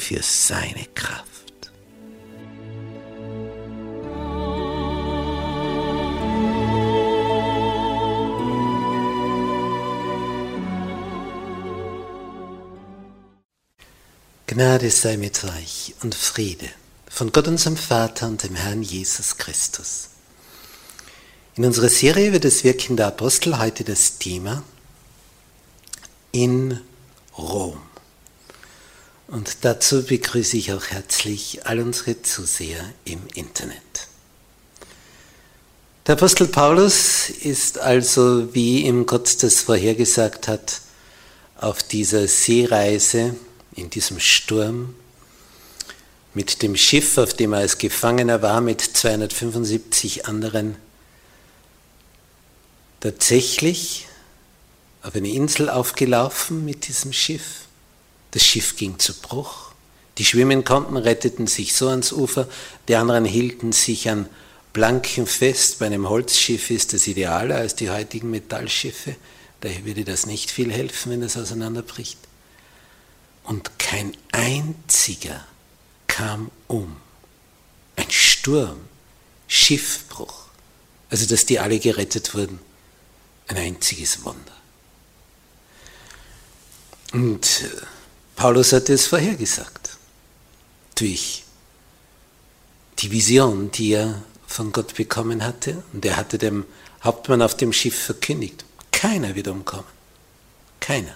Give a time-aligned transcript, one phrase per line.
[0.00, 1.26] Für seine Kraft.
[14.46, 16.68] Gnade sei mit euch und Friede
[17.08, 20.08] von Gott unserem Vater und dem Herrn Jesus Christus.
[21.54, 24.64] In unserer Serie wird das Wirken der Apostel heute das Thema
[26.32, 26.80] in
[27.36, 27.89] Rom.
[29.30, 34.08] Und dazu begrüße ich auch herzlich all unsere Zuseher im Internet.
[36.06, 40.80] Der Apostel Paulus ist also, wie ihm Gott das vorhergesagt hat,
[41.56, 43.36] auf dieser Seereise,
[43.76, 44.96] in diesem Sturm,
[46.34, 50.74] mit dem Schiff, auf dem er als Gefangener war, mit 275 anderen,
[52.98, 54.08] tatsächlich
[55.02, 57.69] auf eine Insel aufgelaufen mit diesem Schiff
[58.32, 59.72] das Schiff ging zu Bruch.
[60.18, 62.48] Die schwimmen konnten, retteten sich so ans Ufer,
[62.88, 64.28] die anderen hielten sich an
[64.72, 65.78] Planken fest.
[65.78, 69.16] Bei einem Holzschiff ist das idealer als die heutigen Metallschiffe.
[69.60, 72.18] Daher würde das nicht viel helfen, wenn es auseinanderbricht.
[73.44, 75.44] Und kein einziger
[76.06, 76.96] kam um.
[77.96, 78.80] Ein Sturm,
[79.48, 80.46] Schiffbruch.
[81.10, 82.60] Also, dass die alle gerettet wurden.
[83.48, 84.52] Ein einziges Wunder.
[87.12, 87.86] Und äh,
[88.40, 89.98] Paulus hatte es vorhergesagt.
[90.94, 91.44] Durch
[93.00, 95.82] die Vision, die er von Gott bekommen hatte.
[95.92, 96.64] Und er hatte dem
[97.04, 99.84] Hauptmann auf dem Schiff verkündigt, keiner wird umkommen.
[100.80, 101.14] Keiner.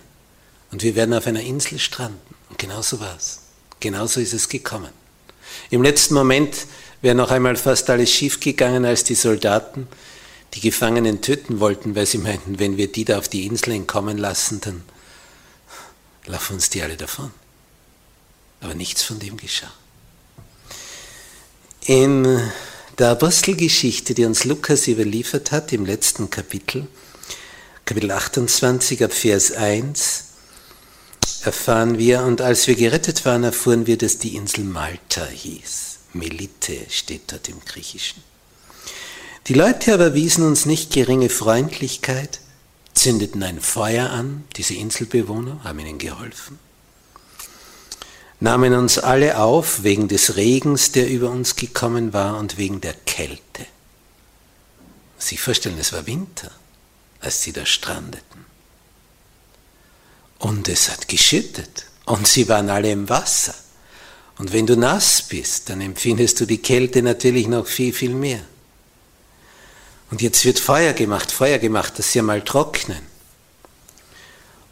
[0.70, 2.34] Und wir werden auf einer Insel stranden.
[2.50, 3.38] Und genauso war es.
[3.80, 4.92] Genauso ist es gekommen.
[5.70, 6.66] Im letzten Moment
[7.00, 9.88] wäre noch einmal fast alles schief gegangen, als die Soldaten
[10.52, 14.18] die Gefangenen töten wollten, weil sie meinten, wenn wir die da auf die Insel entkommen
[14.18, 14.84] lassen, dann
[16.26, 17.30] laufen uns die alle davon.
[18.60, 19.72] Aber nichts von dem geschah.
[21.86, 22.40] In
[22.98, 26.86] der Apostelgeschichte, die uns Lukas überliefert hat, im letzten Kapitel,
[27.84, 30.24] Kapitel 28 ab Vers 1,
[31.42, 35.98] erfahren wir, und als wir gerettet waren, erfuhren wir, dass die Insel Malta hieß.
[36.14, 38.22] Melite steht dort im Griechischen.
[39.48, 42.40] Die Leute aber wiesen uns nicht geringe Freundlichkeit,
[42.94, 46.58] zündeten ein Feuer an, diese Inselbewohner haben ihnen geholfen,
[48.40, 52.94] nahmen uns alle auf wegen des Regens, der über uns gekommen war und wegen der
[52.94, 53.66] Kälte.
[55.18, 56.50] Sie vorstellen, es war Winter,
[57.20, 58.44] als sie da strandeten.
[60.38, 63.54] Und es hat geschüttet und sie waren alle im Wasser.
[64.36, 68.40] Und wenn du nass bist, dann empfindest du die Kälte natürlich noch viel, viel mehr.
[70.14, 73.02] Und jetzt wird Feuer gemacht, Feuer gemacht, dass sie mal trocknen.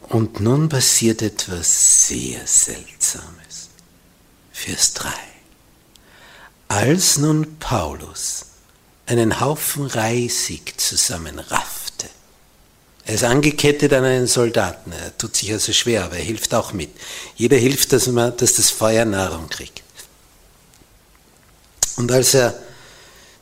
[0.02, 3.70] Und nun passiert etwas sehr Seltsames.
[4.52, 5.10] Vers 3.
[6.68, 8.44] Als nun Paulus
[9.06, 12.06] einen Haufen Reisig zusammenraffte,
[13.04, 16.72] er ist angekettet an einen Soldaten, er tut sich also schwer, aber er hilft auch
[16.72, 16.90] mit.
[17.34, 19.82] Jeder hilft, dass, man, dass das Feuer Nahrung kriegt.
[21.96, 22.54] Und als er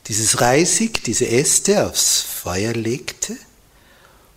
[0.07, 3.37] dieses Reisig, diese Äste aufs Feuer legte,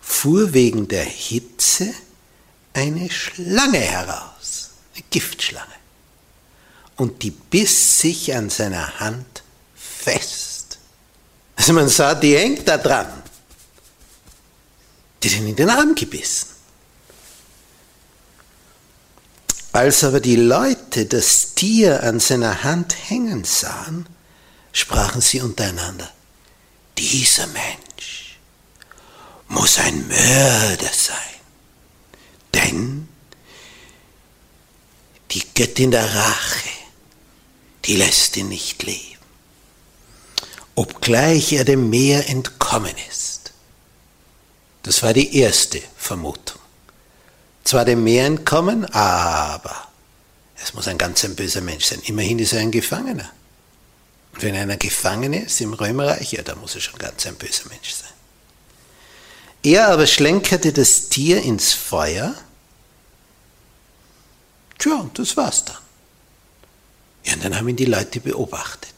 [0.01, 1.93] fuhr wegen der Hitze
[2.75, 5.69] eine Schlange heraus, eine Giftschlange.
[6.97, 9.43] Und die biss sich an seiner Hand
[9.75, 10.79] fest.
[11.57, 13.23] Also man sah, die hängt da dran.
[15.23, 16.49] Die sind in den Arm gebissen.
[19.73, 24.07] Als aber die Leute das Tier an seiner Hand hängen sahen,
[24.75, 26.13] sprachen sie untereinander,
[26.99, 28.39] dieser Mensch
[29.49, 31.17] muss ein Mörder sein,
[32.53, 33.09] denn
[35.31, 36.69] die Göttin der Rache,
[37.85, 39.21] die lässt ihn nicht leben,
[40.75, 43.53] obgleich er dem Meer entkommen ist.
[44.83, 46.61] Das war die erste Vermutung.
[47.63, 49.89] Zwar dem Meer entkommen, aber
[50.63, 52.01] es muss ein ganz ein böser Mensch sein.
[52.05, 53.31] Immerhin ist er ein Gefangener.
[54.35, 57.69] Und wenn einer gefangen ist im Römerreich, ja, da muss er schon ganz ein böser
[57.69, 58.11] Mensch sein.
[59.63, 62.35] Er aber schlenkerte das Tier ins Feuer.
[64.77, 65.79] Tja, und das war's dann.
[67.25, 68.93] Ja, und dann haben ihn die Leute beobachtet.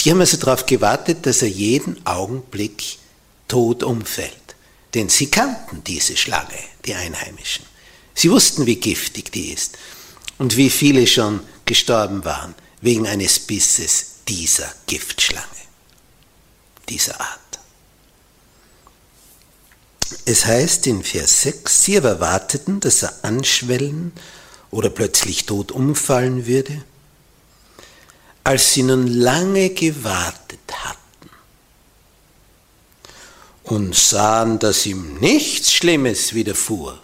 [0.00, 2.98] Die haben also darauf gewartet, dass er jeden Augenblick
[3.48, 4.54] tot umfällt.
[4.92, 7.64] Denn sie kannten diese Schlange, die Einheimischen.
[8.14, 9.78] Sie wussten, wie giftig die ist
[10.36, 12.54] und wie viele schon gestorben waren
[12.86, 15.44] wegen eines Bisses dieser Giftschlange,
[16.88, 17.40] dieser Art.
[20.24, 24.12] Es heißt in Vers 6, sie aber warteten, dass er anschwellen
[24.70, 26.84] oder plötzlich tot umfallen würde.
[28.44, 31.30] Als sie nun lange gewartet hatten
[33.64, 37.02] und sahen, dass ihm nichts Schlimmes widerfuhr,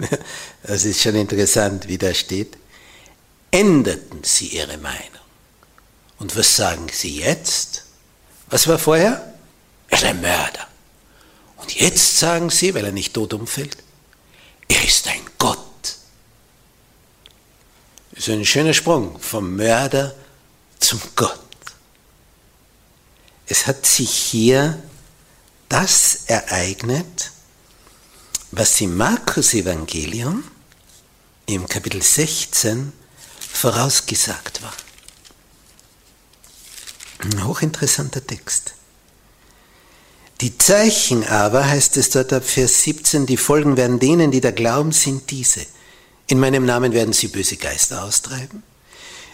[0.64, 2.58] das ist schon interessant, wie da steht,
[3.54, 5.24] änderten sie ihre Meinung.
[6.18, 7.84] Und was sagen sie jetzt?
[8.48, 9.32] Was war vorher?
[9.88, 10.66] Er ist ein Mörder.
[11.58, 13.76] Und jetzt sagen sie, weil er nicht tot umfällt,
[14.66, 15.58] er ist ein Gott.
[18.10, 20.14] Das ist ein schöner Sprung vom Mörder
[20.80, 21.38] zum Gott.
[23.46, 24.82] Es hat sich hier
[25.68, 27.30] das ereignet,
[28.50, 30.42] was im Markus Evangelium
[31.46, 32.92] im Kapitel 16
[33.54, 34.72] vorausgesagt war.
[37.20, 38.74] Ein hochinteressanter Text.
[40.40, 44.50] Die Zeichen aber, heißt es dort ab Vers 17, die Folgen werden denen, die da
[44.50, 45.64] glauben, sind diese.
[46.26, 48.62] In meinem Namen werden sie böse Geister austreiben.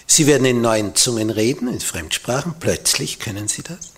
[0.06, 3.92] Sie werden in neuen Zungen reden, in Fremdsprachen, plötzlich können sie das.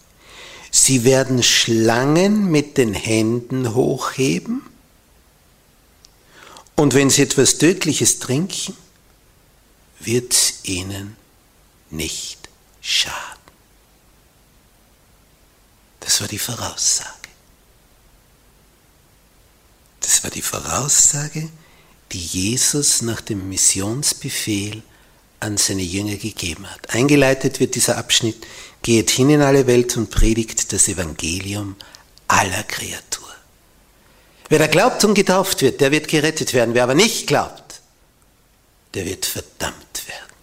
[0.71, 4.63] Sie werden Schlangen mit den Händen hochheben.
[6.77, 8.77] Und wenn sie etwas Tödliches trinken,
[10.05, 11.17] wird ihnen
[11.91, 12.49] nicht
[12.81, 13.17] schaden.
[16.01, 17.09] Das war die Voraussage.
[20.01, 21.49] Das war die Voraussage,
[22.11, 24.83] die Jesus nach dem Missionsbefehl
[25.41, 26.91] an seine Jünger gegeben hat.
[26.91, 28.47] Eingeleitet wird dieser Abschnitt,
[28.83, 31.77] geht hin in alle Welt und predigt das Evangelium
[32.29, 33.29] aller Kreatur.
[34.49, 36.75] Wer da glaubt und getauft wird, der wird gerettet werden.
[36.75, 37.72] Wer aber nicht glaubt,
[38.95, 40.37] der wird verdammt werden.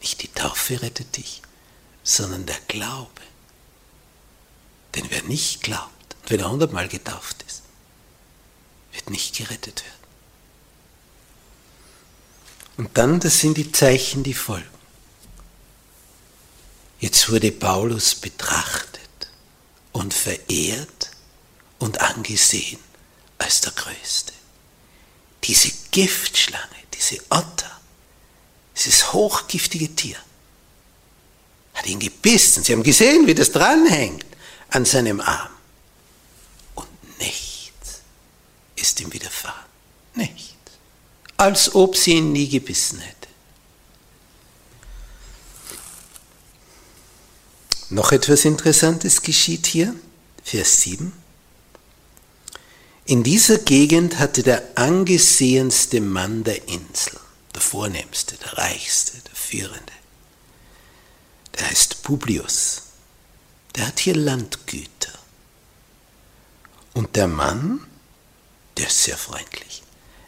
[0.00, 1.42] Nicht die Taufe rettet dich,
[2.02, 3.22] sondern der Glaube.
[4.94, 7.62] Denn wer nicht glaubt, und wenn er hundertmal getauft ist,
[8.92, 10.02] wird nicht gerettet werden.
[12.78, 14.66] Und dann, das sind die Zeichen, die folgen.
[16.98, 19.00] Jetzt wurde Paulus betrachtet
[19.92, 21.10] und verehrt
[21.78, 22.78] und angesehen
[23.38, 24.32] als der Größte
[25.44, 27.80] diese Giftschlange, diese Otter,
[28.76, 30.16] dieses hochgiftige Tier,
[31.74, 32.62] hat ihn gebissen.
[32.62, 34.26] Sie haben gesehen, wie das dranhängt
[34.70, 35.50] an seinem Arm.
[36.74, 38.00] Und nichts
[38.76, 39.64] ist ihm widerfahren.
[40.14, 40.52] Nichts.
[41.36, 43.28] Als ob sie ihn nie gebissen hätte.
[47.90, 49.94] Noch etwas Interessantes geschieht hier,
[50.44, 51.12] Vers 7.
[53.04, 57.18] In dieser Gegend hatte der angesehenste Mann der Insel,
[57.52, 59.92] der vornehmste, der reichste, der führende,
[61.58, 62.82] der heißt Publius,
[63.74, 65.12] der hat hier Landgüter.
[66.94, 67.80] Und der Mann,
[68.76, 69.82] der ist sehr freundlich.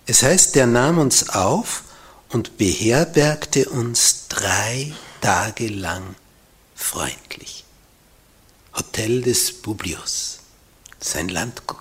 [0.07, 1.85] Es heißt, der nahm uns auf
[2.31, 6.16] und beherbergte uns drei Tage lang
[6.75, 7.64] freundlich.
[8.75, 10.40] Hotel des Publius,
[11.00, 11.74] sein Landgut.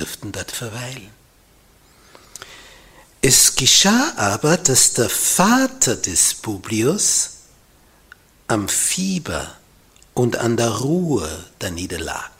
[0.00, 1.10] Die durften dort verweilen.
[3.20, 7.32] Es geschah aber, dass der Vater des Publius
[8.46, 9.58] am Fieber
[10.14, 12.30] und an der Ruhe da niederlag.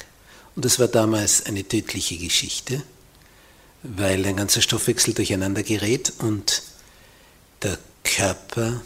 [0.57, 2.83] Und das war damals eine tödliche Geschichte,
[3.83, 6.62] weil ein ganzer Stoffwechsel durcheinander gerät und
[7.61, 8.81] der Körper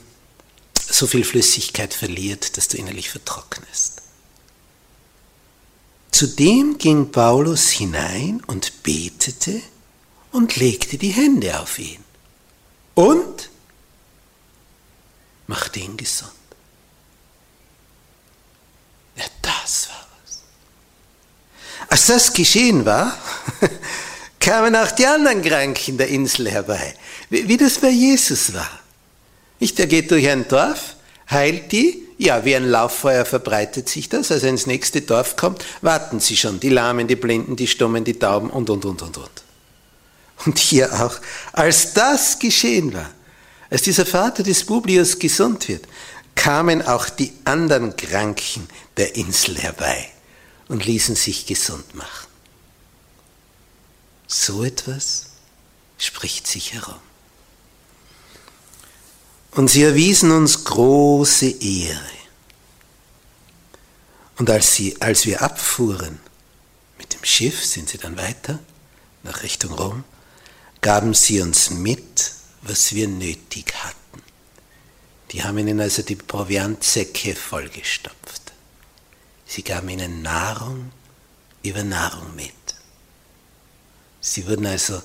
[0.74, 4.02] so viel Flüssigkeit verliert, dass du innerlich vertrocknest.
[6.14, 9.60] Zudem ging Paulus hinein und betete
[10.30, 12.04] und legte die Hände auf ihn
[12.94, 13.50] und
[15.48, 16.30] machte ihn gesund.
[19.16, 20.42] Ja, das war was.
[21.88, 23.18] Als das geschehen war,
[24.38, 26.94] kamen auch die anderen Kranken der Insel herbei,
[27.28, 28.70] wie, das bei Jesus war.
[29.58, 30.94] Nicht, er geht durch ein Dorf,
[31.28, 35.64] heilt die, ja, wie ein Lauffeuer verbreitet sich das, als er ins nächste Dorf kommt,
[35.80, 39.16] warten sie schon, die Lahmen, die Blinden, die Stummen, die Tauben und, und, und, und,
[39.18, 39.44] und.
[40.46, 41.20] Und hier auch,
[41.52, 43.10] als das geschehen war,
[43.70, 45.86] als dieser Vater des Publius gesund wird,
[46.34, 50.08] kamen auch die anderen Kranken der Insel herbei
[50.68, 52.28] und ließen sich gesund machen.
[54.26, 55.26] So etwas
[55.98, 57.00] spricht sich herum.
[59.54, 62.00] Und sie erwiesen uns große Ehre.
[64.36, 66.18] Und als, sie, als wir abfuhren
[66.98, 68.58] mit dem Schiff, sind sie dann weiter
[69.22, 70.04] nach Richtung Rom,
[70.80, 72.32] gaben sie uns mit,
[72.62, 74.22] was wir nötig hatten.
[75.30, 78.52] Die haben ihnen also die Proviantsäcke vollgestopft.
[79.46, 80.90] Sie gaben ihnen Nahrung
[81.62, 82.52] über Nahrung mit.
[84.20, 85.00] Sie wurden also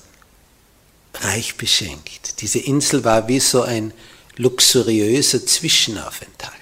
[1.14, 2.42] reich beschenkt.
[2.42, 3.94] Diese Insel war wie so ein
[4.40, 6.56] luxuriöser Zwischenaufenthalt.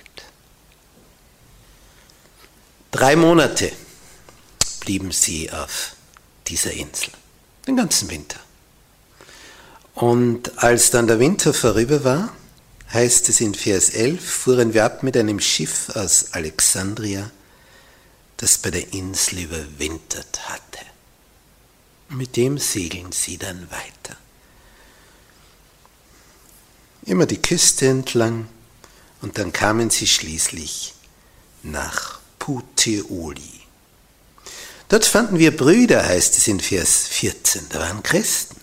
[2.89, 3.71] Drei Monate
[4.79, 5.95] blieben sie auf
[6.47, 7.11] dieser Insel,
[7.67, 8.39] den ganzen Winter.
[9.93, 12.33] Und als dann der Winter vorüber war,
[12.93, 17.29] heißt es in Vers 11, fuhren wir ab mit einem Schiff aus Alexandria,
[18.37, 20.79] das bei der Insel überwintert hatte.
[22.09, 24.17] Mit dem segeln sie dann weiter.
[27.07, 28.49] Immer die Küste entlang
[29.21, 30.93] und dann kamen sie schließlich
[31.63, 33.61] nach Puteoli.
[34.89, 38.57] Dort fanden wir Brüder, heißt es in Vers 14, da waren Christen.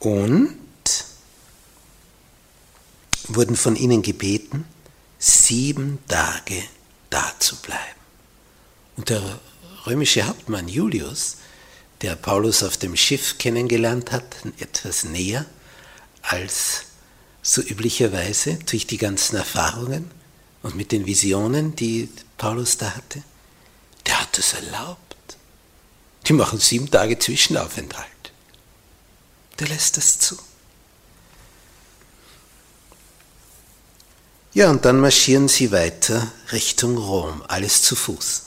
[0.00, 0.56] Und
[3.28, 4.64] wurden von ihnen gebeten,
[5.20, 6.64] sieben Tage
[7.10, 8.00] da zu bleiben.
[8.96, 9.38] Und der
[9.86, 11.36] römische Hauptmann Julius
[12.02, 14.24] der Paulus auf dem Schiff kennengelernt hat,
[14.58, 15.46] etwas näher
[16.22, 16.86] als
[17.42, 20.10] so üblicherweise durch die ganzen Erfahrungen
[20.62, 23.22] und mit den Visionen, die Paulus da hatte,
[24.06, 25.16] der hat es erlaubt.
[26.26, 28.06] Die machen sieben Tage Zwischenaufenthalt.
[29.58, 30.36] Der lässt das zu.
[34.52, 38.42] Ja, und dann marschieren sie weiter Richtung Rom, alles zu Fuß.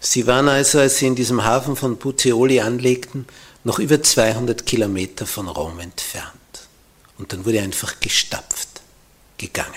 [0.00, 3.26] Sie waren also, als sie in diesem Hafen von Puteoli anlegten,
[3.64, 6.37] noch über 200 Kilometer von Rom entfernt.
[7.18, 8.68] Und dann wurde einfach gestapft,
[9.36, 9.74] gegangen.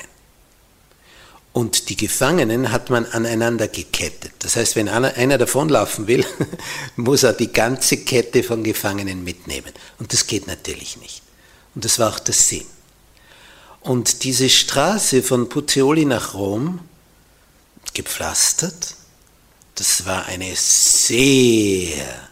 [1.53, 4.31] Und die Gefangenen hat man aneinander gekettet.
[4.39, 6.25] Das heißt, wenn einer davonlaufen will,
[6.95, 9.73] muss er die ganze Kette von Gefangenen mitnehmen.
[9.99, 11.21] Und das geht natürlich nicht.
[11.75, 12.65] Und das war auch der Sinn.
[13.81, 16.79] Und diese Straße von Puteoli nach Rom,
[17.93, 18.95] gepflastert,
[19.75, 22.29] das war eine sehr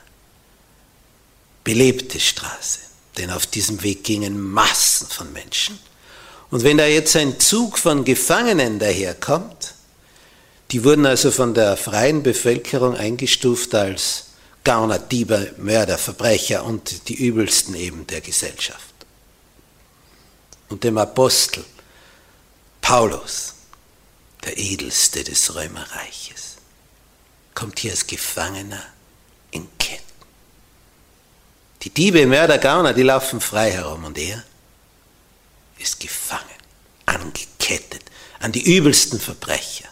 [1.63, 2.79] belebte Straße,
[3.19, 5.77] denn auf diesem Weg gingen Massen von Menschen.
[6.49, 9.75] Und wenn da jetzt ein Zug von Gefangenen daherkommt,
[10.71, 14.25] die wurden also von der freien Bevölkerung eingestuft als
[14.63, 18.93] Gauner, Diebe, Mörder, Verbrecher und die übelsten eben der Gesellschaft.
[20.69, 21.63] Und dem Apostel
[22.81, 23.55] Paulus,
[24.45, 26.57] der edelste des Römerreiches
[27.53, 28.81] kommt hier als Gefangener.
[31.81, 34.43] Die Diebe, Mörder, Gauner, die laufen frei herum und er
[35.77, 36.43] ist gefangen,
[37.05, 38.03] angekettet
[38.39, 39.87] an die übelsten Verbrecher.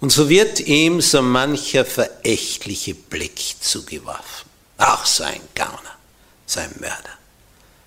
[0.00, 4.48] Und so wird ihm so mancher verächtliche Blick zugeworfen.
[4.78, 5.96] Auch so ein Gauner,
[6.46, 7.18] so ein Mörder,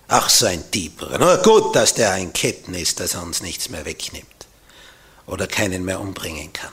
[0.10, 1.18] auch so ein Dieber.
[1.18, 4.28] Nur gut, dass der in Ketten ist, dass er uns nichts mehr wegnimmt
[5.26, 6.72] oder keinen mehr umbringen kann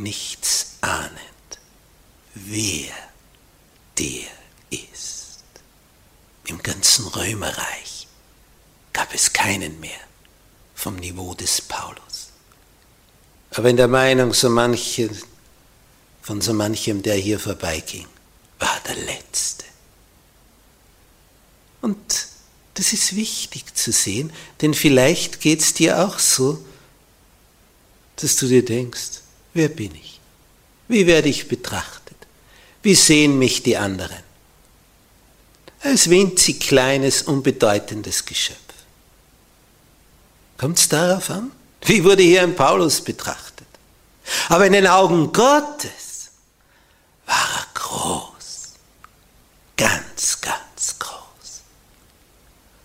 [0.00, 1.20] nichts ahnend,
[2.34, 2.92] wer
[4.00, 4.30] der
[4.70, 5.44] ist.
[6.46, 8.08] Im ganzen Römerreich
[8.92, 10.00] gab es keinen mehr
[10.74, 12.30] vom Niveau des Paulus.
[13.50, 15.10] Aber in der Meinung so manche,
[16.22, 18.06] von so manchem, der hier vorbeiging,
[18.58, 19.64] war der Letzte.
[21.82, 22.28] Und
[22.74, 26.64] das ist wichtig zu sehen, denn vielleicht geht es dir auch so,
[28.16, 29.20] dass du dir denkst,
[29.52, 30.20] Wer bin ich?
[30.88, 32.09] Wie werde ich betrachtet?
[32.82, 34.22] Wie sehen mich die anderen?
[35.82, 38.58] Als winzig kleines, unbedeutendes Geschöpf.
[40.58, 41.52] Kommt es darauf an?
[41.82, 43.66] Wie wurde hier ein Paulus betrachtet?
[44.48, 46.30] Aber in den Augen Gottes
[47.26, 48.74] war er groß.
[49.76, 51.62] Ganz, ganz groß.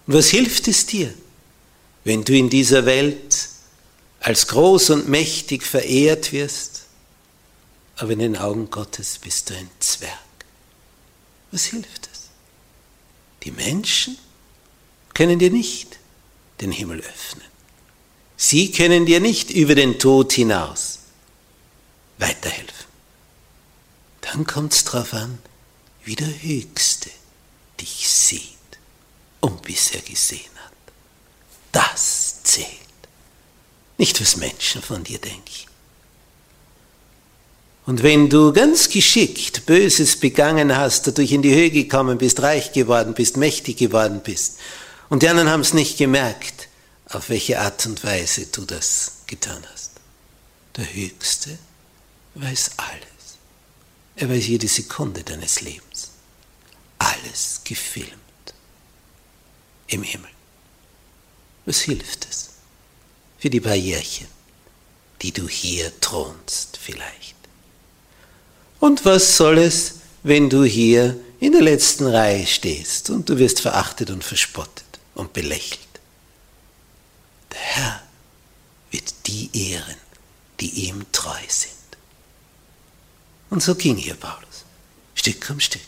[0.08, 1.14] Und was hilft es dir,
[2.06, 3.50] wenn du in dieser Welt
[4.22, 6.85] als groß und mächtig verehrt wirst,
[7.98, 10.20] aber in den Augen Gottes bist du ein Zwerg.
[11.52, 12.30] Was hilft es?
[13.44, 14.18] Die Menschen
[15.14, 16.00] können dir nicht
[16.62, 17.46] den Himmel öffnen.
[18.38, 21.00] Sie können dir nicht über den Tod hinaus
[22.18, 22.86] weiterhelfen.
[24.22, 25.38] Dann kommt es darauf an,
[26.04, 27.10] wie der Höchste
[27.80, 28.50] dich sieht
[29.40, 30.74] und bisher gesehen hat.
[31.72, 32.70] Das zählt.
[33.98, 35.70] Nicht, was Menschen von dir denken.
[37.86, 42.72] Und wenn du ganz geschickt Böses begangen hast, dadurch in die Höhe gekommen bist, reich
[42.72, 44.58] geworden bist, mächtig geworden bist,
[45.10, 46.68] und die anderen haben es nicht gemerkt,
[47.10, 49.92] auf welche Art und Weise du das getan hast.
[50.76, 51.58] Der Höchste
[52.34, 53.38] weiß alles.
[54.16, 56.10] Er weiß jede Sekunde deines Lebens.
[56.98, 58.12] Alles gefilmt.
[59.88, 60.30] Im Himmel.
[61.66, 62.50] Was hilft es?
[63.38, 64.28] Für die Barrierchen,
[65.22, 67.35] die du hier thronst vielleicht.
[68.86, 73.60] Und was soll es, wenn du hier in der letzten Reihe stehst und du wirst
[73.60, 75.80] verachtet und verspottet und belächelt?
[77.52, 78.04] Der Herr
[78.92, 79.98] wird die ehren,
[80.60, 81.74] die ihm treu sind.
[83.50, 84.66] Und so ging hier Paulus,
[85.16, 85.82] Stück um Stück,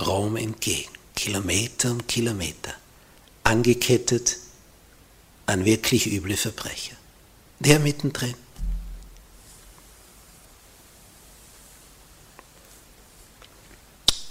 [0.00, 2.74] Rom entgegen, Kilometer um Kilometer,
[3.44, 4.38] angekettet
[5.46, 6.96] an wirklich üble Verbrecher.
[7.60, 8.34] Der mittendrin.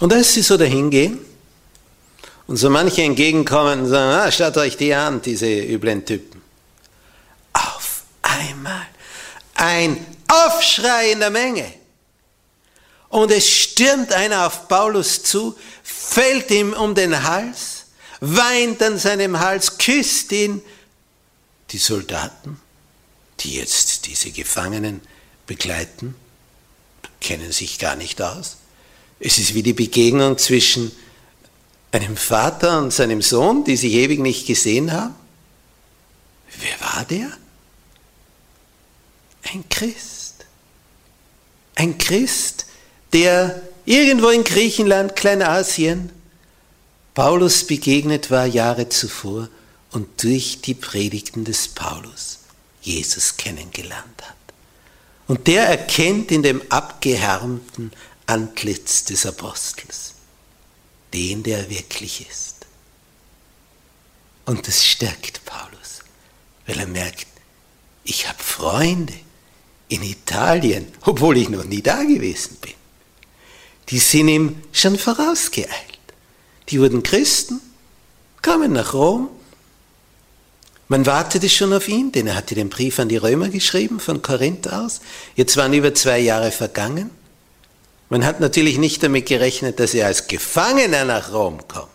[0.01, 1.19] Und als sie so dahin gehen
[2.47, 6.41] und so manche entgegenkommen und sagen, ah, schaut euch die an, diese üblen Typen.
[7.53, 8.87] Auf einmal
[9.53, 11.71] ein Aufschrei in der Menge.
[13.09, 17.85] Und es stürmt einer auf Paulus zu, fällt ihm um den Hals,
[18.21, 20.63] weint an seinem Hals, küsst ihn.
[21.69, 22.59] Die Soldaten,
[23.41, 25.01] die jetzt diese Gefangenen
[25.45, 26.15] begleiten,
[27.19, 28.57] kennen sich gar nicht aus.
[29.23, 30.91] Es ist wie die Begegnung zwischen
[31.91, 35.13] einem Vater und seinem Sohn, die sich ewig nicht gesehen haben.
[36.59, 37.31] Wer war der?
[39.43, 40.45] Ein Christ.
[41.75, 42.65] Ein Christ,
[43.13, 46.11] der irgendwo in Griechenland, Kleinasien,
[47.13, 49.49] Paulus begegnet war Jahre zuvor
[49.91, 52.39] und durch die Predigten des Paulus
[52.81, 54.35] Jesus kennengelernt hat.
[55.27, 57.91] Und der erkennt in dem abgehärmten
[58.25, 60.13] Antlitz des Apostels
[61.13, 62.55] den, der wirklich ist.
[64.45, 65.99] Und das stärkt Paulus,
[66.65, 67.27] weil er merkt,
[68.03, 69.13] ich habe Freunde
[69.87, 72.73] in Italien, obwohl ich noch nie da gewesen bin.
[73.89, 75.69] Die sind ihm schon vorausgeeilt.
[76.69, 77.59] Die wurden Christen,
[78.41, 79.29] kamen nach Rom.
[80.87, 84.21] Man wartete schon auf ihn, denn er hatte den Brief an die Römer geschrieben, von
[84.21, 85.01] Korinth aus.
[85.35, 87.11] Jetzt waren über zwei Jahre vergangen.
[88.11, 91.89] Man hat natürlich nicht damit gerechnet, dass er als Gefangener nach Rom kommt.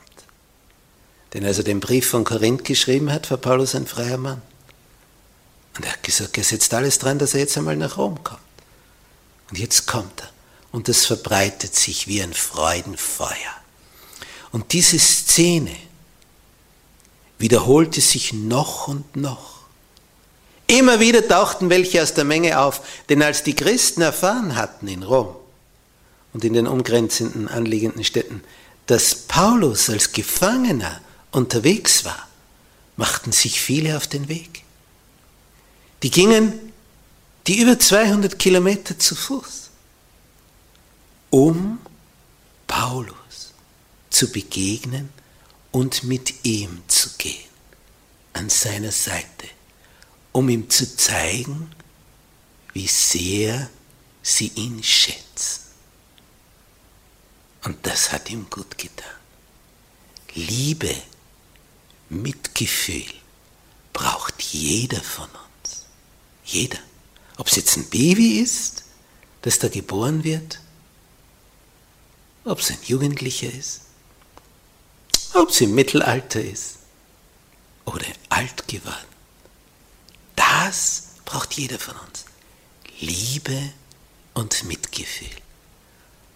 [1.35, 4.41] Denn als er den Brief von Korinth geschrieben hat, war Paulus ein freier Mann.
[5.77, 8.41] Und er hat gesagt, er setzt alles dran, dass er jetzt einmal nach Rom kommt.
[9.51, 10.31] Und jetzt kommt er.
[10.73, 13.55] Und es verbreitet sich wie ein Freudenfeuer.
[14.53, 15.77] Und diese Szene
[17.39, 19.67] wiederholte sich noch und noch.
[20.67, 25.03] Immer wieder tauchten welche aus der Menge auf, denn als die Christen erfahren hatten in
[25.03, 25.37] Rom,
[26.37, 28.45] und in den umgrenzenden anliegenden Städten,
[28.85, 32.29] dass Paulus als Gefangener unterwegs war,
[32.99, 34.63] machten sich viele auf den Weg.
[36.03, 36.53] Die gingen
[37.47, 39.71] die über 200 Kilometer zu Fuß,
[41.31, 41.79] um
[42.67, 43.55] Paulus
[44.11, 45.09] zu begegnen
[45.73, 47.49] und mit ihm zu gehen,
[48.35, 49.49] an seiner Seite,
[50.33, 51.71] um ihm zu zeigen,
[52.75, 53.71] wie sehr
[54.23, 55.66] sie ihn schätzen.
[57.67, 59.11] Und das hat ihm gut getan.
[60.35, 60.95] Liebe,
[62.09, 63.13] Mitgefühl
[63.93, 65.87] braucht jeder von uns.
[66.45, 66.79] Jeder.
[67.39, 68.85] Ob es jetzt ein Baby ist,
[69.43, 70.61] das da geboren wird,
[72.45, 73.81] ob es ein Jugendlicher ist,
[75.35, 76.77] ob es im Mittelalter ist
[77.85, 79.17] oder alt geworden.
[80.37, 82.27] Das braucht jeder von uns.
[83.01, 83.73] Liebe
[84.35, 85.46] und Mitgefühl.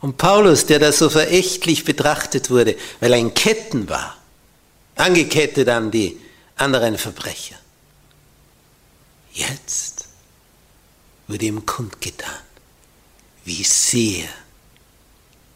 [0.01, 4.17] Und Paulus, der da so verächtlich betrachtet wurde, weil er in Ketten war,
[4.97, 6.19] angekettet an die
[6.57, 7.57] anderen Verbrecher.
[9.33, 10.07] Jetzt
[11.29, 12.41] wurde ihm kundgetan,
[13.45, 14.29] wie sehr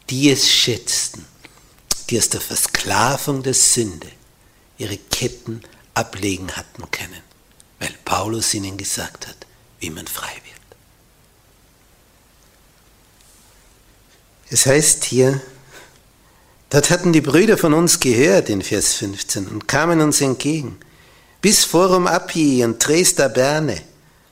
[0.09, 1.25] die es schätzten,
[2.09, 4.07] die aus der Versklavung der Sünde
[4.77, 5.61] ihre Ketten
[5.93, 7.21] ablegen hatten können,
[7.79, 9.37] weil Paulus ihnen gesagt hat,
[9.79, 10.64] wie man frei wird.
[14.55, 15.41] Es heißt hier
[16.69, 20.77] Dort hatten die Brüder von uns gehört in Vers 15 und kamen uns entgegen.
[21.41, 23.81] Bis Forum Appii und Dresda Berne,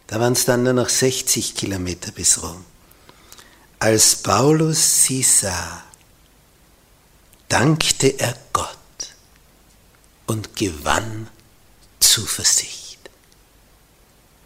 [0.08, 2.64] da waren es dann nur noch 60 Kilometer bis Rom.
[3.80, 5.84] Als Paulus sie sah,
[7.50, 8.68] dankte er Gott
[10.28, 11.28] und gewann
[12.00, 12.98] Zuversicht.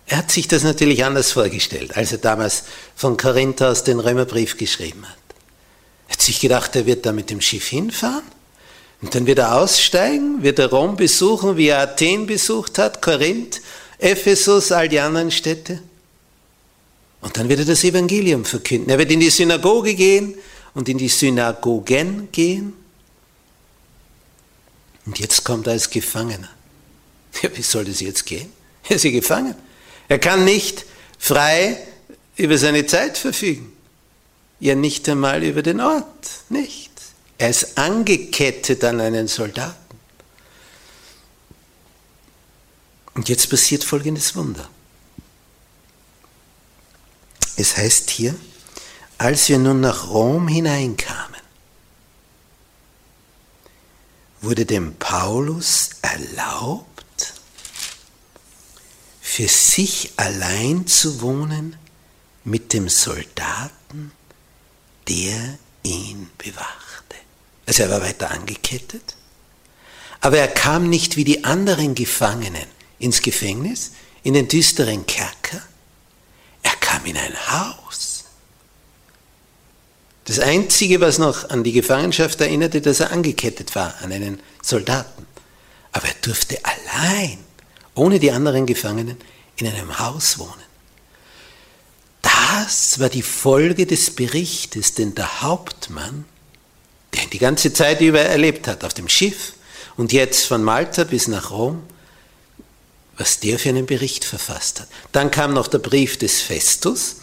[0.07, 2.63] Er hat sich das natürlich anders vorgestellt, als er damals
[2.95, 5.26] von Korinth aus den Römerbrief geschrieben hat.
[6.07, 8.23] Er hat sich gedacht, er wird da mit dem Schiff hinfahren
[9.01, 13.61] und dann wird er aussteigen, wird er Rom besuchen, wie er Athen besucht hat, Korinth,
[13.99, 15.81] Ephesus, all die anderen Städte.
[17.21, 18.89] Und dann wird er das Evangelium verkünden.
[18.89, 20.35] Er wird in die Synagoge gehen
[20.73, 22.73] und in die Synagogen gehen.
[25.05, 26.49] Und jetzt kommt er als Gefangener.
[27.43, 28.51] Ja, wie soll das jetzt gehen?
[28.89, 29.53] Er ist ja gefangen.
[30.07, 30.85] Er kann nicht
[31.19, 31.77] frei
[32.35, 33.76] über seine Zeit verfügen.
[34.59, 36.41] Ja, nicht einmal über den Ort.
[36.49, 36.91] Nicht.
[37.37, 39.75] Er ist angekettet an einen Soldaten.
[43.13, 44.69] Und jetzt passiert folgendes Wunder.
[47.55, 48.35] Es heißt hier,
[49.17, 51.41] als wir nun nach Rom hineinkamen,
[54.41, 57.33] wurde dem Paulus erlaubt,
[59.21, 61.75] für sich allein zu wohnen
[62.43, 64.11] mit dem Soldaten,
[65.07, 67.15] der ihn bewachte.
[67.65, 69.15] Also er war weiter angekettet,
[70.21, 72.65] aber er kam nicht wie die anderen Gefangenen
[72.99, 73.91] ins Gefängnis,
[74.23, 75.61] in den düsteren Kerker,
[76.63, 78.25] er kam in ein Haus.
[80.25, 85.25] Das Einzige, was noch an die Gefangenschaft erinnerte, dass er angekettet war an einen Soldaten.
[85.93, 87.37] Aber er durfte allein
[87.95, 89.17] ohne die anderen Gefangenen
[89.55, 90.66] in einem Haus wohnen.
[92.59, 96.25] Das war die Folge des Berichtes, den der Hauptmann,
[97.13, 99.53] der ihn die ganze Zeit über erlebt hat, auf dem Schiff
[99.95, 101.83] und jetzt von Malta bis nach Rom,
[103.15, 104.87] was der für einen Bericht verfasst hat.
[105.11, 107.17] Dann kam noch der Brief des Festus,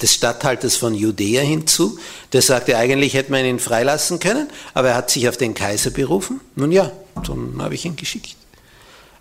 [0.00, 1.98] des Statthalters von Judäa hinzu,
[2.32, 5.90] der sagte, eigentlich hätte man ihn freilassen können, aber er hat sich auf den Kaiser
[5.90, 6.40] berufen.
[6.54, 6.90] Nun ja,
[7.26, 8.36] dann habe ich ihn geschickt.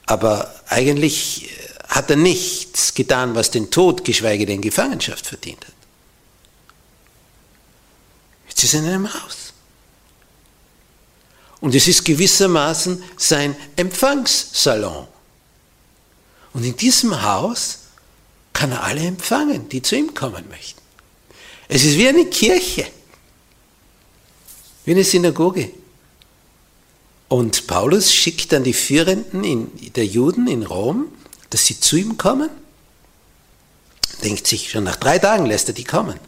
[0.05, 1.49] Aber eigentlich
[1.87, 5.73] hat er nichts getan, was den Tod, geschweige denn Gefangenschaft verdient hat.
[8.49, 9.53] Jetzt ist er in einem Haus.
[11.59, 15.07] Und es ist gewissermaßen sein Empfangssalon.
[16.53, 17.79] Und in diesem Haus
[18.53, 20.81] kann er alle empfangen, die zu ihm kommen möchten.
[21.67, 22.87] Es ist wie eine Kirche,
[24.85, 25.71] wie eine Synagoge.
[27.27, 31.11] Und Paulus schickt dann die Führenden in, der Juden in Rom,
[31.49, 32.49] dass sie zu ihm kommen.
[34.23, 36.19] Denkt sich, schon nach drei Tagen lässt er die kommen.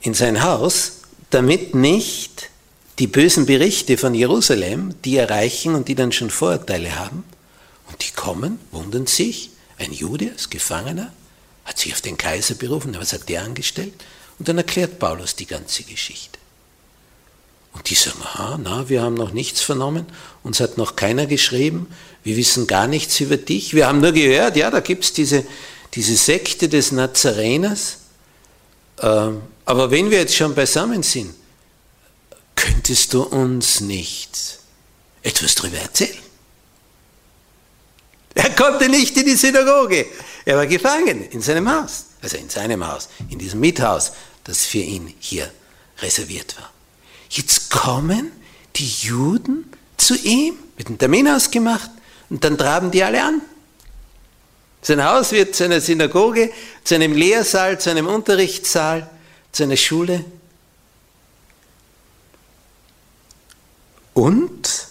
[0.00, 1.00] In sein Haus,
[1.30, 2.50] damit nicht
[2.98, 7.24] die bösen Berichte von Jerusalem, die erreichen und die dann schon Vorurteile haben.
[7.88, 11.12] Und die kommen, wundern sich, ein Jude als Gefangener,
[11.64, 13.94] hat sich auf den Kaiser berufen, was hat der angestellt?
[14.38, 16.38] Und dann erklärt Paulus die ganze Geschichte.
[17.72, 20.06] Und die sagen, aha, na, wir haben noch nichts vernommen,
[20.44, 21.88] uns hat noch keiner geschrieben,
[22.24, 25.44] wir wissen gar nichts über dich, wir haben nur gehört, ja, da gibt es diese,
[25.94, 27.98] diese Sekte des Nazareners,
[29.02, 31.34] ähm, aber wenn wir jetzt schon beisammen sind,
[32.56, 34.58] könntest du uns nicht
[35.22, 36.18] etwas darüber erzählen?
[38.34, 40.06] Er konnte nicht in die Synagoge,
[40.44, 44.12] er war gefangen in seinem Haus, also in seinem Haus, in diesem Miethaus,
[44.44, 45.50] das für ihn hier
[46.00, 46.70] reserviert war.
[47.28, 48.32] Jetzt kommen
[48.76, 51.90] die Juden zu ihm, mit einem Termin ausgemacht,
[52.30, 53.42] und dann traben die alle an.
[54.82, 56.52] Sein Haus wird zu einer Synagoge,
[56.84, 59.08] zu einem Lehrsaal, zu einem Unterrichtssaal,
[59.50, 60.24] zu einer Schule.
[64.12, 64.88] Und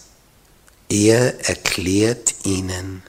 [0.88, 3.02] er erklärt ihnen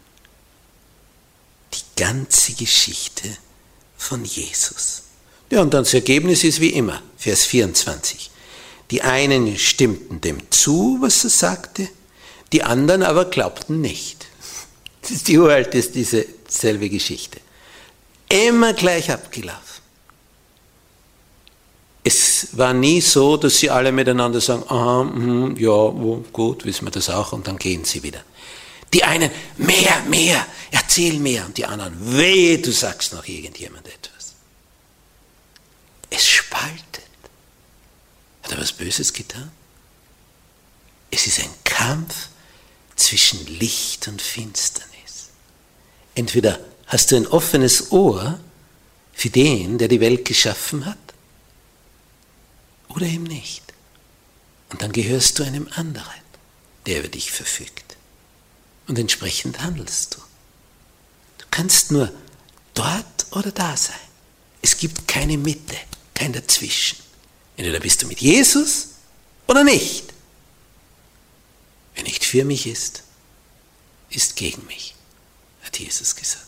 [1.74, 3.30] die ganze Geschichte
[3.98, 5.04] von Jesus.
[5.50, 8.32] Ja, und dann das Ergebnis ist wie immer, Vers 24.
[8.92, 11.88] Die einen stimmten dem zu, was er sagte,
[12.52, 14.28] die anderen aber glaubten nicht.
[15.02, 17.40] Das ist die uralt ist diese selbe Geschichte.
[18.30, 19.62] Immer gleich abgelaufen.
[22.04, 26.92] Es war nie so, dass sie alle miteinander sagen, aha, mh, ja, gut, wissen wir
[26.92, 28.22] das auch, und dann gehen sie wieder.
[28.94, 34.36] Die einen, mehr, mehr, erzähl mehr, und die anderen, wehe, du sagst noch irgendjemand etwas.
[36.12, 37.04] Es spaltet.
[38.44, 39.52] Hat er was Böses getan?
[41.10, 42.30] Es ist ein Kampf
[42.96, 45.30] zwischen Licht und Finsternis.
[46.16, 48.40] Entweder hast du ein offenes Ohr
[49.14, 50.98] für den, der die Welt geschaffen hat,
[52.90, 53.64] oder eben nicht.
[54.70, 56.06] Und dann gehörst du einem anderen,
[56.86, 57.98] der über dich verfügt.
[58.88, 60.20] Und entsprechend handelst du.
[61.40, 62.12] Du kannst nur
[62.74, 63.96] dort oder da sein.
[64.62, 65.76] Es gibt keine Mitte,
[66.14, 67.00] kein Dazwischen.
[67.58, 68.90] Entweder bist du mit Jesus
[69.48, 70.15] oder nicht.
[71.96, 73.04] Wer nicht für mich ist,
[74.10, 74.96] ist gegen mich,
[75.64, 76.46] hat Jesus gesagt.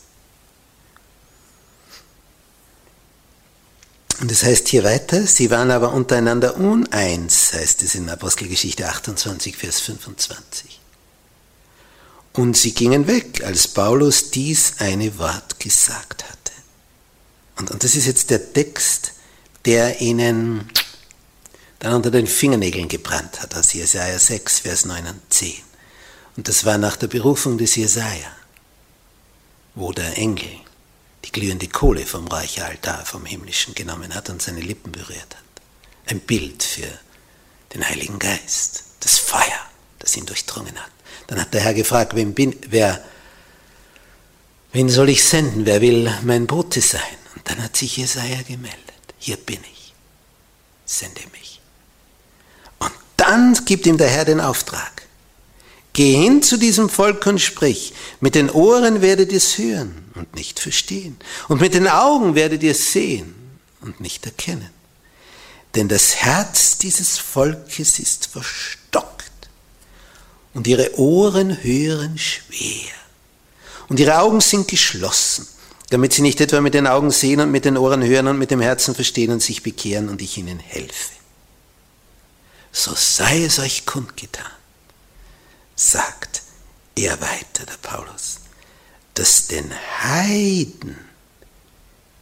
[4.20, 8.88] Und es das heißt hier weiter, sie waren aber untereinander uneins, heißt es in Apostelgeschichte
[8.88, 10.80] 28, Vers 25.
[12.32, 16.52] Und sie gingen weg, als Paulus dies eine Wort gesagt hatte.
[17.58, 19.12] Und, und das ist jetzt der Text,
[19.64, 20.68] der ihnen
[21.78, 25.54] dann unter den Fingernägeln gebrannt hat, aus Jesaja 6, Vers 9 und 10.
[26.36, 28.30] Und das war nach der Berufung des Jesaja,
[29.74, 30.50] wo der Engel
[31.24, 35.44] die glühende Kohle vom Reichealtar vom Himmlischen genommen hat und seine Lippen berührt hat.
[36.06, 36.88] Ein Bild für
[37.74, 39.60] den Heiligen Geist, das Feuer,
[39.98, 40.90] das ihn durchdrungen hat.
[41.26, 43.04] Dann hat der Herr gefragt, wen, bin, wer,
[44.72, 45.66] wen soll ich senden?
[45.66, 47.00] Wer will mein Bote sein?
[47.34, 48.78] Und dann hat sich Jesaja gemeldet.
[49.18, 49.92] Hier bin ich.
[50.86, 51.57] Sende mich.
[53.28, 55.02] Dann gibt ihm der Herr den Auftrag.
[55.92, 60.34] Geh hin zu diesem Volk und sprich, mit den Ohren werdet ihr es hören und
[60.34, 63.34] nicht verstehen, und mit den Augen werdet ihr es sehen
[63.82, 64.70] und nicht erkennen.
[65.74, 69.30] Denn das Herz dieses Volkes ist verstockt
[70.54, 72.94] und ihre Ohren hören schwer
[73.90, 75.46] und ihre Augen sind geschlossen,
[75.90, 78.50] damit sie nicht etwa mit den Augen sehen und mit den Ohren hören und mit
[78.50, 81.17] dem Herzen verstehen und sich bekehren und ich ihnen helfe.
[82.78, 84.52] So sei es euch kundgetan
[85.74, 86.42] sagt
[86.94, 88.38] er weiter, der Paulus,
[89.14, 89.68] dass den
[90.00, 90.96] Heiden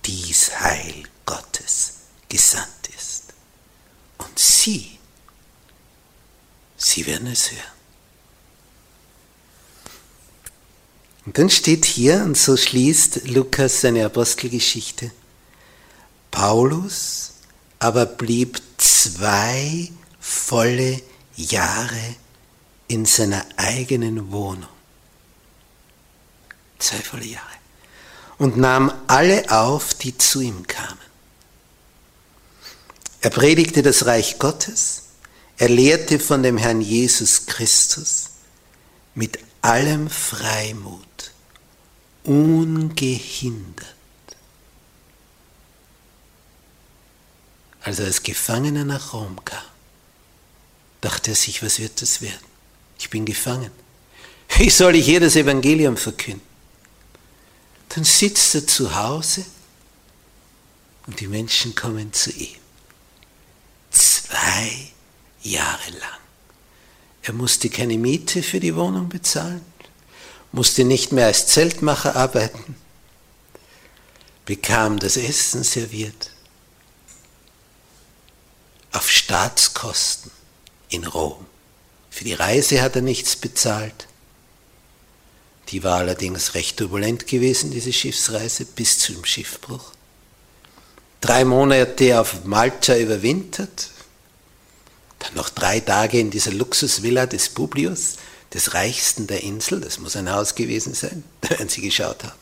[0.06, 1.92] dies Heil Gottes
[2.30, 3.34] gesandt ist.
[4.16, 4.98] Und sie,
[6.78, 7.62] sie werden es hören.
[11.26, 15.12] Und dann steht hier, und so schließt Lukas seine Apostelgeschichte,
[16.30, 17.32] Paulus
[17.78, 19.92] aber blieb zwei
[20.26, 21.00] volle
[21.36, 22.16] Jahre
[22.88, 24.68] in seiner eigenen Wohnung.
[26.80, 27.46] Zwei volle Jahre.
[28.38, 30.98] Und nahm alle auf, die zu ihm kamen.
[33.20, 35.02] Er predigte das Reich Gottes,
[35.58, 38.30] er lehrte von dem Herrn Jesus Christus
[39.14, 41.30] mit allem Freimut,
[42.24, 43.86] ungehindert.
[47.80, 49.75] Als er als Gefangener nach Rom kam,
[51.06, 52.46] dachte er sich, was wird das werden?
[52.98, 53.70] Ich bin gefangen.
[54.56, 56.42] Wie soll ich hier das Evangelium verkünden?
[57.90, 59.44] Dann sitzt er zu Hause
[61.06, 62.56] und die Menschen kommen zu ihm.
[63.92, 64.90] Zwei
[65.42, 66.20] Jahre lang.
[67.22, 69.64] Er musste keine Miete für die Wohnung bezahlen,
[70.50, 72.76] musste nicht mehr als Zeltmacher arbeiten,
[74.44, 76.32] bekam das Essen serviert
[78.90, 80.35] auf Staatskosten
[80.96, 81.46] in Rom.
[82.10, 84.08] Für die Reise hat er nichts bezahlt.
[85.68, 89.92] Die war allerdings recht turbulent gewesen, diese Schiffsreise, bis zum Schiffbruch.
[91.20, 93.90] Drei Monate auf Malta überwintert,
[95.18, 98.16] dann noch drei Tage in dieser Luxusvilla des Publius,
[98.54, 102.38] des reichsten der Insel, das muss ein Haus gewesen sein, werden sie geschaut haben,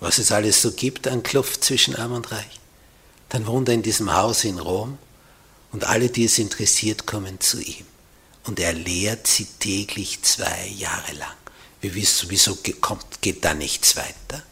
[0.00, 2.60] was es alles so gibt an Kluft zwischen Arm und Reich.
[3.28, 4.98] Dann wohnt er in diesem Haus in Rom
[5.74, 7.84] und alle, die es interessiert, kommen zu ihm
[8.44, 11.36] und er lehrt sie täglich zwei Jahre lang.
[11.80, 14.44] Wieso, wieso kommt, geht da nichts weiter?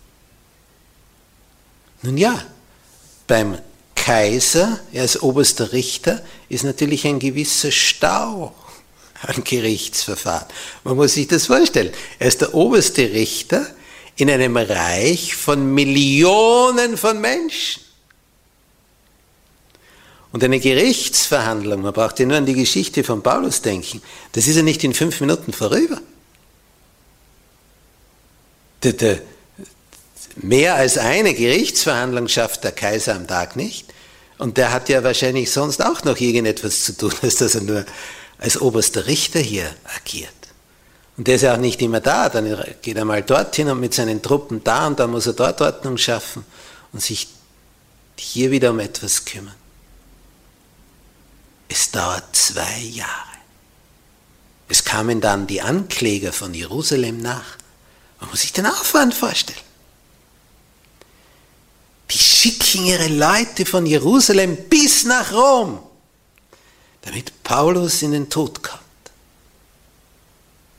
[2.02, 2.44] Nun ja,
[3.28, 3.56] beim
[3.94, 8.52] Kaiser, er ist oberster Richter, ist natürlich ein gewisser Stau
[9.22, 10.48] an Gerichtsverfahren.
[10.82, 11.92] Man muss sich das vorstellen.
[12.18, 13.64] Er ist der oberste Richter
[14.16, 17.91] in einem Reich von Millionen von Menschen.
[20.32, 24.56] Und eine Gerichtsverhandlung, man braucht ja nur an die Geschichte von Paulus denken, das ist
[24.56, 26.00] ja nicht in fünf Minuten vorüber.
[30.36, 33.92] Mehr als eine Gerichtsverhandlung schafft der Kaiser am Tag nicht.
[34.38, 37.84] Und der hat ja wahrscheinlich sonst auch noch irgendetwas zu tun, als dass er nur
[38.38, 40.30] als oberster Richter hier agiert.
[41.16, 43.92] Und der ist ja auch nicht immer da, dann geht er mal dorthin und mit
[43.92, 46.44] seinen Truppen da und dann muss er dort Ordnung schaffen
[46.92, 47.28] und sich
[48.16, 49.54] hier wieder um etwas kümmern.
[51.72, 53.08] Es dauert zwei Jahre.
[54.68, 57.56] Es kamen dann die Ankläger von Jerusalem nach.
[58.20, 59.58] Man muss sich den Aufwand vorstellen.
[62.10, 65.82] Die schicken ihre Leute von Jerusalem bis nach Rom.
[67.00, 68.80] damit Paulus in den Tod kommt.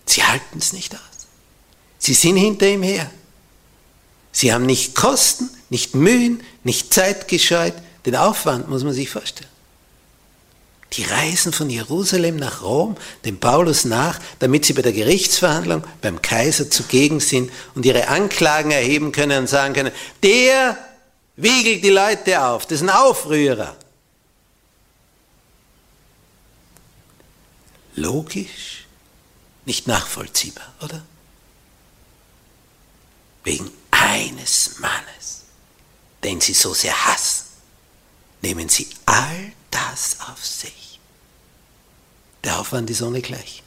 [0.05, 1.01] Sie halten es nicht aus.
[1.97, 3.09] Sie sind hinter ihm her.
[4.31, 7.73] Sie haben nicht Kosten, nicht Mühen, nicht Zeit gescheut.
[8.05, 9.52] Den Aufwand muss man sich vorstellen.
[10.93, 16.21] Die reisen von Jerusalem nach Rom, dem Paulus nach, damit sie bei der Gerichtsverhandlung beim
[16.21, 20.77] Kaiser zugegen sind und ihre Anklagen erheben können und sagen können, der
[21.35, 23.75] wiegelt die Leute auf, das ist ein Aufrührer.
[27.95, 28.85] Logisch,
[29.65, 31.01] nicht nachvollziehbar, oder?
[33.43, 35.43] Wegen eines Mannes,
[36.23, 37.45] den sie so sehr hassen,
[38.41, 40.99] nehmen sie all das auf sich.
[42.43, 43.63] Der Aufwand ist ohne gleich.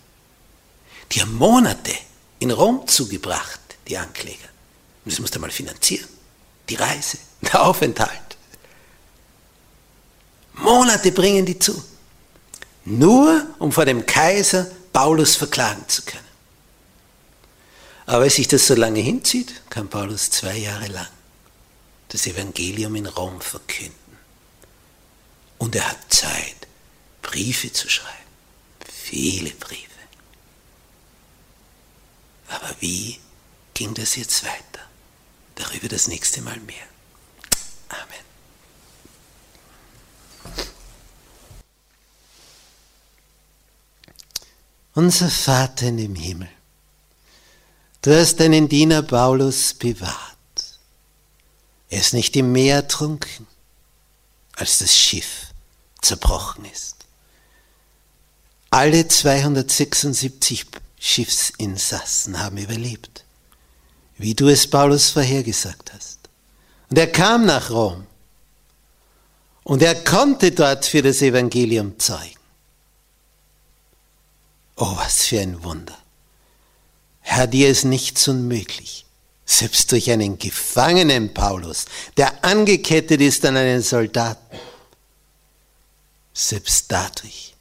[1.12, 1.94] Die haben Monate
[2.38, 4.48] in Rom zugebracht, die Ankläger.
[5.04, 6.08] Und das musste mal finanzieren.
[6.68, 8.36] Die Reise, der Aufenthalt.
[10.54, 11.82] Monate bringen die zu.
[12.84, 16.24] Nur um vor dem Kaiser Paulus verklagen zu können.
[18.06, 21.08] Aber weil sich das so lange hinzieht, kann Paulus zwei Jahre lang
[22.08, 24.05] das Evangelium in Rom verkünden.
[25.58, 26.66] Und er hat Zeit,
[27.22, 28.12] Briefe zu schreiben.
[28.88, 29.86] Viele Briefe.
[32.48, 33.18] Aber wie
[33.74, 34.80] ging das jetzt weiter?
[35.54, 36.86] Darüber das nächste Mal mehr.
[37.88, 38.26] Amen.
[44.94, 46.48] Unser Vater dem Himmel
[48.06, 50.36] Du hast deinen Diener Paulus bewahrt.
[51.88, 53.48] Er ist nicht im Meer ertrunken,
[54.54, 55.45] als das Schiff
[56.02, 56.96] zerbrochen ist.
[58.70, 60.66] Alle 276
[60.98, 63.24] Schiffsinsassen haben überlebt,
[64.18, 66.18] wie du es Paulus vorhergesagt hast.
[66.90, 68.06] Und er kam nach Rom
[69.64, 72.36] und er konnte dort für das Evangelium zeugen.
[74.76, 75.96] Oh, was für ein Wunder.
[77.20, 79.04] Herr, dir ist nichts unmöglich.
[79.44, 84.56] Selbst durch einen Gefangenen, Paulus, der angekettet ist an einen Soldaten.
[86.38, 87.54] Selbst dadurch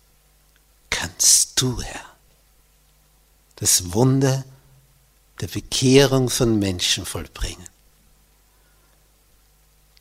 [0.90, 2.06] kannst du, Herr,
[3.56, 4.44] das Wunder
[5.40, 7.70] der Bekehrung von Menschen vollbringen.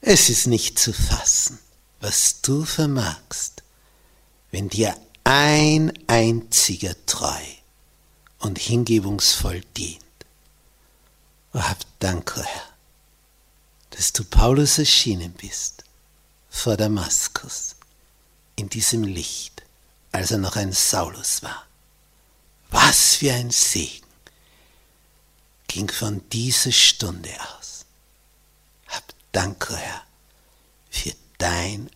[0.01, 1.61] Es ist nicht zu fassen,
[2.01, 3.63] was du vermagst,
[4.51, 7.45] wenn dir ein einziger treu
[8.41, 10.03] und hingebungsvoll dient.
[11.53, 12.69] Oh, hab Dank, oh Herr,
[13.91, 15.85] dass du Paulus erschienen bist
[16.51, 17.77] vor Damaskus
[18.57, 19.63] in diesem Licht,
[20.13, 21.67] als er noch ein Saulus war.
[22.71, 24.07] Was für ein Segen
[25.69, 27.85] ging von dieser Stunde aus.
[28.89, 30.03] Hab Dank, Herr,
[30.91, 31.91] für dein